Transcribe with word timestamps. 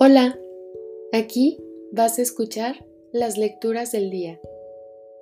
Hola, 0.00 0.38
aquí 1.12 1.58
vas 1.90 2.20
a 2.20 2.22
escuchar 2.22 2.86
las 3.10 3.36
lecturas 3.36 3.90
del 3.90 4.10
día 4.10 4.40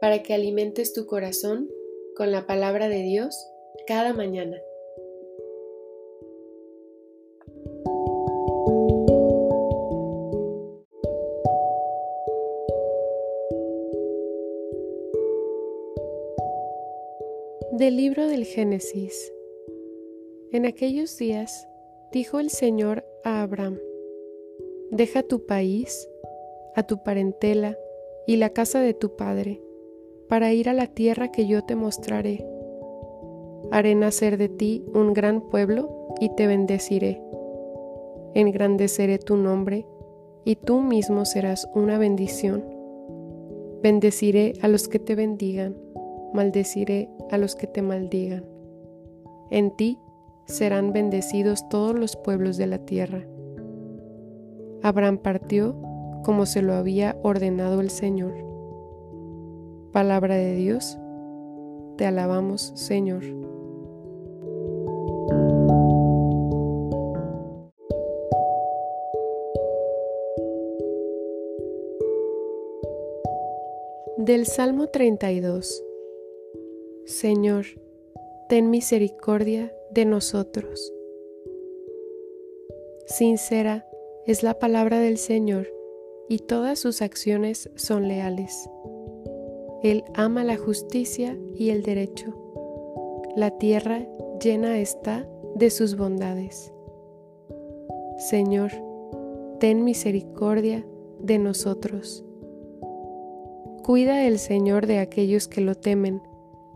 para 0.02 0.22
que 0.22 0.34
alimentes 0.34 0.92
tu 0.92 1.06
corazón 1.06 1.70
con 2.14 2.30
la 2.30 2.46
palabra 2.46 2.90
de 2.90 3.00
Dios 3.00 3.34
cada 3.86 4.12
mañana. 4.12 4.60
Del 17.72 17.96
libro 17.96 18.28
del 18.28 18.44
Génesis. 18.44 19.32
En 20.52 20.66
aquellos 20.66 21.16
días 21.16 21.66
dijo 22.12 22.40
el 22.40 22.50
Señor 22.50 23.06
a 23.24 23.40
Abraham, 23.40 23.78
Deja 24.92 25.24
tu 25.24 25.46
país, 25.46 26.08
a 26.76 26.84
tu 26.84 27.02
parentela 27.02 27.76
y 28.24 28.36
la 28.36 28.50
casa 28.50 28.80
de 28.80 28.94
tu 28.94 29.16
padre, 29.16 29.60
para 30.28 30.52
ir 30.52 30.68
a 30.68 30.74
la 30.74 30.86
tierra 30.86 31.32
que 31.32 31.48
yo 31.48 31.64
te 31.64 31.74
mostraré. 31.74 32.46
Haré 33.72 33.96
nacer 33.96 34.38
de 34.38 34.48
ti 34.48 34.84
un 34.94 35.12
gran 35.12 35.40
pueblo 35.40 36.14
y 36.20 36.28
te 36.36 36.46
bendeciré. 36.46 37.20
Engrandeceré 38.34 39.18
tu 39.18 39.36
nombre 39.36 39.86
y 40.44 40.54
tú 40.54 40.80
mismo 40.80 41.24
serás 41.24 41.68
una 41.74 41.98
bendición. 41.98 42.64
Bendeciré 43.82 44.52
a 44.62 44.68
los 44.68 44.86
que 44.86 45.00
te 45.00 45.16
bendigan, 45.16 45.76
maldeciré 46.32 47.10
a 47.32 47.38
los 47.38 47.56
que 47.56 47.66
te 47.66 47.82
maldigan. 47.82 48.44
En 49.50 49.76
ti 49.76 49.98
serán 50.46 50.92
bendecidos 50.92 51.68
todos 51.68 51.98
los 51.98 52.14
pueblos 52.14 52.56
de 52.56 52.68
la 52.68 52.78
tierra 52.78 53.26
Abraham 54.86 55.18
partió 55.18 55.74
como 56.22 56.46
se 56.46 56.62
lo 56.62 56.74
había 56.74 57.16
ordenado 57.24 57.80
el 57.80 57.90
Señor. 57.90 58.34
Palabra 59.90 60.36
de 60.36 60.54
Dios, 60.54 60.96
te 61.96 62.06
alabamos 62.06 62.72
Señor. 62.76 63.24
Del 74.18 74.46
Salmo 74.46 74.86
32 74.86 75.84
Señor, 77.06 77.64
ten 78.48 78.70
misericordia 78.70 79.74
de 79.90 80.04
nosotros. 80.04 80.92
Sincera 83.06 83.85
es 84.26 84.42
la 84.42 84.58
palabra 84.58 84.98
del 84.98 85.18
Señor 85.18 85.68
y 86.28 86.40
todas 86.40 86.80
sus 86.80 87.00
acciones 87.00 87.70
son 87.76 88.08
leales. 88.08 88.68
Él 89.84 90.02
ama 90.14 90.42
la 90.42 90.56
justicia 90.56 91.38
y 91.54 91.70
el 91.70 91.84
derecho. 91.84 92.34
La 93.36 93.52
tierra 93.52 94.04
llena 94.42 94.80
está 94.80 95.28
de 95.54 95.70
sus 95.70 95.96
bondades. 95.96 96.72
Señor, 98.18 98.72
ten 99.60 99.84
misericordia 99.84 100.84
de 101.20 101.38
nosotros. 101.38 102.24
Cuida 103.84 104.26
el 104.26 104.40
Señor 104.40 104.86
de 104.86 104.98
aquellos 104.98 105.46
que 105.46 105.60
lo 105.60 105.76
temen 105.76 106.20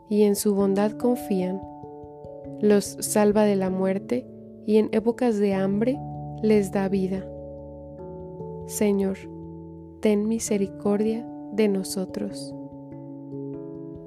y 0.09 0.23
en 0.23 0.37
su 0.37 0.55
bondad 0.55 0.93
confían. 0.93 1.61
Los 2.61 2.85
salva 3.01 3.43
de 3.43 3.57
la 3.57 3.71
muerte 3.71 4.25
y 4.67 4.77
en 4.77 4.89
épocas 4.93 5.37
de 5.39 5.55
hambre 5.55 5.99
les 6.43 6.71
da 6.71 6.89
vida. 6.89 7.27
Señor, 8.71 9.19
ten 9.99 10.29
misericordia 10.29 11.27
de 11.51 11.67
nosotros. 11.67 12.55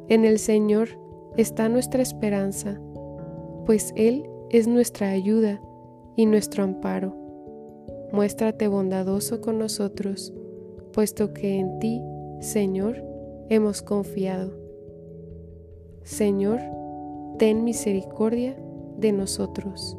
En 0.08 0.24
el 0.24 0.40
Señor 0.40 0.88
está 1.36 1.68
nuestra 1.68 2.02
esperanza, 2.02 2.80
pues 3.66 3.92
Él 3.98 4.26
es 4.52 4.70
nuestra 4.70 5.10
ayuda 5.10 5.62
y 6.16 6.28
nuestro 6.28 6.64
amparo. 6.64 7.14
Muéstrate 8.14 8.70
bondadoso 8.70 9.42
con 9.42 9.60
nosotros, 9.60 10.34
puesto 10.94 11.34
que 11.34 11.60
en 11.60 11.80
ti, 11.80 12.02
Señor, 12.40 13.04
hemos 13.50 13.82
confiado. 13.82 14.54
Señor, 16.04 16.62
ten 17.38 17.66
misericordia 17.66 18.56
de 18.98 19.12
nosotros. 19.12 19.98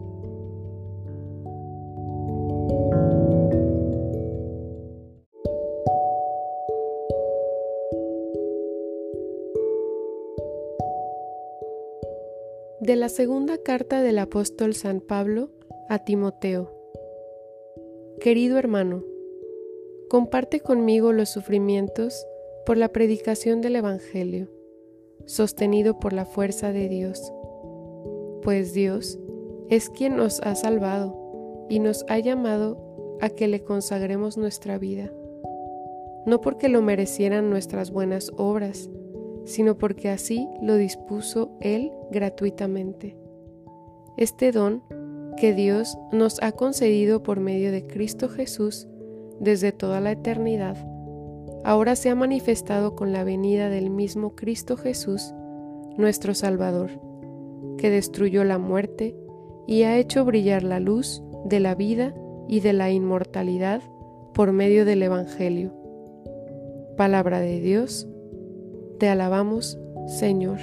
De 12.85 12.97
la 12.97 13.09
segunda 13.09 13.57
carta 13.57 14.03
del 14.03 14.19
apóstol 14.19 14.75
San 14.75 15.01
Pablo 15.01 15.49
a 15.89 16.01
Timoteo. 16.01 16.71
Querido 18.21 18.59
hermano, 18.59 19.03
comparte 20.11 20.61
conmigo 20.61 21.15
los 21.15 21.31
sufrimientos 21.31 22.27
por 22.67 22.77
la 22.77 22.91
predicación 22.91 23.63
del 23.63 23.77
Evangelio, 23.77 24.51
sostenido 25.25 25.99
por 25.99 26.13
la 26.13 26.27
fuerza 26.27 26.73
de 26.73 26.91
Dios, 26.91 27.33
pues 28.43 28.75
Dios 28.75 29.19
es 29.71 29.89
quien 29.89 30.17
nos 30.17 30.41
ha 30.41 30.55
salvado 30.55 31.67
y 31.71 31.79
nos 31.79 32.05
ha 32.11 32.19
llamado 32.19 33.17
a 33.23 33.31
que 33.31 33.49
le 33.49 33.65
consagremos 33.65 34.37
nuestra 34.37 34.77
vida, 34.77 35.11
no 36.27 36.43
porque 36.43 36.69
lo 36.69 36.83
merecieran 36.83 37.49
nuestras 37.49 37.91
buenas 37.91 38.31
obras, 38.37 38.91
sino 39.45 39.77
porque 39.77 40.09
así 40.09 40.49
lo 40.63 40.77
dispuso 40.77 41.51
Él 41.61 41.93
gratuitamente. 42.11 43.17
Este 44.17 44.53
don 44.53 44.83
que 45.37 45.53
Dios 45.53 45.99
nos 46.13 46.43
ha 46.43 46.53
concedido 46.53 47.23
por 47.23 47.41
medio 47.41 47.73
de 47.73 47.87
Cristo 47.87 48.29
Jesús 48.29 48.87
desde 49.41 49.73
toda 49.73 50.01
la 50.01 50.13
eternidad, 50.13 50.77
ahora 51.65 51.97
se 51.97 52.11
ha 52.11 52.15
manifestado 52.15 52.95
con 52.95 53.13
la 53.13 53.25
venida 53.25 53.69
del 53.69 53.91
mismo 53.91 54.37
Cristo 54.37 54.77
Jesús, 54.77 55.35
nuestro 55.97 56.35
Salvador, 56.35 56.91
que 57.79 57.91
destruyó 57.91 58.45
la 58.45 58.59
muerte 58.59 59.17
y 59.67 59.83
ha 59.83 59.99
hecho 59.99 60.25
brillar 60.25 60.63
la 60.63 60.79
luz 60.79 61.23
de 61.45 61.61
la 61.61 61.75
vida 61.75 62.15
y 62.49 62.61
de 62.61 62.73
la 62.73 62.91
inmortalidad 62.91 63.83
por 64.35 64.53
medio 64.53 64.85
del 64.85 65.03
Evangelio. 65.03 65.73
Palabra 66.97 67.41
de 67.41 67.61
Dios, 67.61 68.07
te 68.99 69.09
alabamos, 69.09 69.79
Señor. 70.07 70.59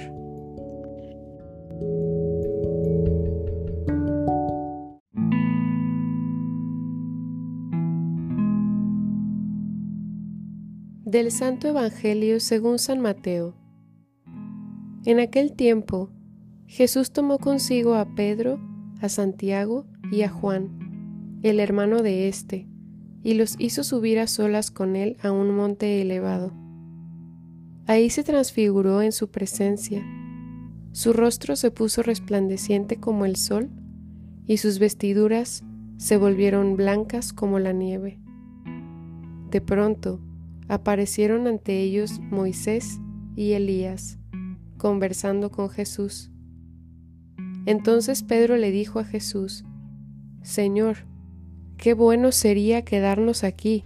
Del 11.04 11.30
Santo 11.30 11.68
Evangelio 11.68 12.40
según 12.40 12.78
San 12.78 13.00
Mateo. 13.00 13.54
En 15.04 15.20
aquel 15.20 15.52
tiempo, 15.52 16.10
Jesús 16.66 17.10
tomó 17.12 17.38
consigo 17.38 17.94
a 17.96 18.14
Pedro, 18.14 18.58
a 19.00 19.08
Santiago 19.08 19.84
y 20.10 20.22
a 20.22 20.30
Juan, 20.30 21.40
el 21.42 21.60
hermano 21.60 22.02
de 22.02 22.28
éste, 22.28 22.66
y 23.22 23.34
los 23.34 23.56
hizo 23.58 23.84
subir 23.84 24.18
a 24.18 24.26
solas 24.26 24.70
con 24.70 24.96
él 24.96 25.16
a 25.22 25.32
un 25.32 25.54
monte 25.54 26.00
elevado 26.00 26.61
Ahí 27.86 28.10
se 28.10 28.22
transfiguró 28.22 29.02
en 29.02 29.12
su 29.12 29.30
presencia. 29.30 30.04
Su 30.92 31.12
rostro 31.12 31.56
se 31.56 31.70
puso 31.70 32.02
resplandeciente 32.02 32.96
como 32.98 33.24
el 33.24 33.36
sol 33.36 33.70
y 34.46 34.58
sus 34.58 34.78
vestiduras 34.78 35.64
se 35.96 36.16
volvieron 36.16 36.76
blancas 36.76 37.32
como 37.32 37.58
la 37.58 37.72
nieve. 37.72 38.20
De 39.50 39.60
pronto 39.60 40.20
aparecieron 40.68 41.46
ante 41.46 41.80
ellos 41.80 42.20
Moisés 42.20 43.00
y 43.36 43.52
Elías, 43.52 44.18
conversando 44.78 45.50
con 45.50 45.68
Jesús. 45.68 46.30
Entonces 47.66 48.22
Pedro 48.22 48.56
le 48.56 48.70
dijo 48.70 48.98
a 48.98 49.04
Jesús, 49.04 49.64
Señor, 50.42 51.06
qué 51.76 51.94
bueno 51.94 52.32
sería 52.32 52.82
quedarnos 52.82 53.44
aquí. 53.44 53.84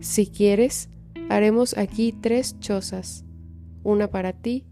Si 0.00 0.26
quieres, 0.26 0.88
Haremos 1.30 1.76
aquí 1.78 2.12
tres 2.12 2.58
chozas, 2.60 3.24
una 3.82 4.08
para 4.08 4.32
ti, 4.34 4.66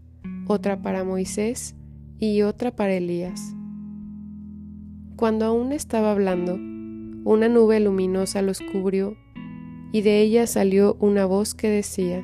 otra 0.47 0.81
para 0.81 1.03
Moisés 1.03 1.75
y 2.19 2.43
otra 2.43 2.75
para 2.75 2.93
Elías. 2.93 3.55
Cuando 5.15 5.45
aún 5.45 5.71
estaba 5.71 6.11
hablando, 6.11 6.55
una 7.25 7.49
nube 7.49 7.79
luminosa 7.79 8.41
los 8.41 8.59
cubrió 8.59 9.15
y 9.91 10.01
de 10.01 10.21
ella 10.21 10.45
salió 10.45 10.95
una 10.99 11.25
voz 11.25 11.55
que 11.55 11.69
decía, 11.69 12.23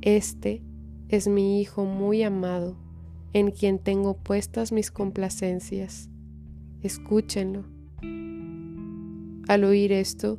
Este 0.00 0.62
es 1.08 1.28
mi 1.28 1.60
Hijo 1.60 1.84
muy 1.84 2.22
amado, 2.22 2.76
en 3.32 3.50
quien 3.50 3.78
tengo 3.78 4.16
puestas 4.16 4.72
mis 4.72 4.90
complacencias. 4.90 6.08
Escúchenlo. 6.82 7.64
Al 9.48 9.64
oír 9.64 9.92
esto, 9.92 10.38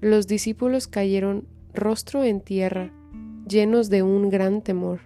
los 0.00 0.26
discípulos 0.26 0.86
cayeron 0.86 1.48
rostro 1.78 2.24
en 2.24 2.40
tierra, 2.40 2.92
llenos 3.48 3.88
de 3.88 4.02
un 4.02 4.28
gran 4.28 4.62
temor. 4.62 5.00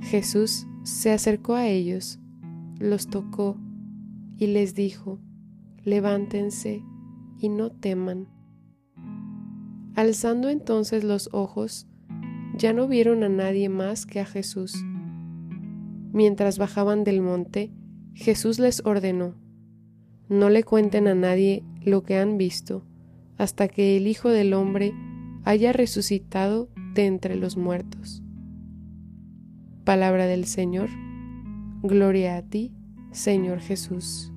Jesús 0.00 0.66
se 0.84 1.12
acercó 1.12 1.54
a 1.54 1.66
ellos, 1.66 2.18
los 2.78 3.08
tocó 3.08 3.56
y 4.38 4.48
les 4.48 4.74
dijo, 4.74 5.18
levántense 5.82 6.82
y 7.38 7.48
no 7.48 7.70
teman. 7.70 8.28
Alzando 9.94 10.48
entonces 10.50 11.04
los 11.04 11.30
ojos, 11.32 11.86
ya 12.56 12.72
no 12.72 12.88
vieron 12.88 13.22
a 13.22 13.28
nadie 13.28 13.68
más 13.68 14.06
que 14.06 14.20
a 14.20 14.26
Jesús. 14.26 14.74
Mientras 16.12 16.58
bajaban 16.58 17.04
del 17.04 17.20
monte, 17.20 17.72
Jesús 18.14 18.58
les 18.58 18.84
ordenó, 18.84 19.34
no 20.28 20.50
le 20.50 20.64
cuenten 20.64 21.06
a 21.06 21.14
nadie 21.14 21.64
lo 21.82 22.02
que 22.02 22.18
han 22.18 22.36
visto, 22.38 22.84
hasta 23.36 23.68
que 23.68 23.96
el 23.96 24.06
Hijo 24.06 24.30
del 24.30 24.54
Hombre 24.54 24.92
haya 25.46 25.72
resucitado 25.72 26.68
de 26.94 27.06
entre 27.06 27.36
los 27.36 27.56
muertos. 27.56 28.20
Palabra 29.84 30.26
del 30.26 30.44
Señor. 30.44 30.90
Gloria 31.82 32.36
a 32.36 32.42
ti, 32.42 32.74
Señor 33.12 33.60
Jesús. 33.60 34.32